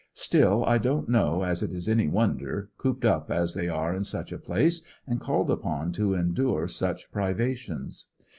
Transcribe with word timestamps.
Still 0.15 0.65
I 0.65 0.79
don't 0.79 1.07
know 1.09 1.43
as 1.43 1.61
it 1.61 1.71
is 1.71 1.87
any 1.87 2.07
wonder, 2.07 2.71
cooped 2.79 3.05
up 3.05 3.29
as 3.29 3.53
they 3.53 3.69
are 3.69 3.93
in 3.95 4.03
such 4.03 4.31
a 4.31 4.39
place, 4.39 4.83
and 5.05 5.21
called 5.21 5.51
upon 5.51 5.91
to 5.91 6.15
endure 6.15 6.67
such 6.67 7.11
privations. 7.11 8.07